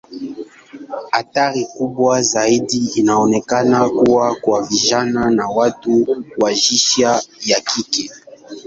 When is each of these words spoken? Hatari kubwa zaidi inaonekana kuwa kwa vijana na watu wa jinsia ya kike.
Hatari 1.11 1.63
kubwa 1.65 2.21
zaidi 2.21 2.91
inaonekana 2.95 3.89
kuwa 3.89 4.35
kwa 4.35 4.63
vijana 4.63 5.29
na 5.29 5.47
watu 5.47 6.19
wa 6.37 6.53
jinsia 6.53 7.21
ya 7.45 7.59
kike. 7.61 8.11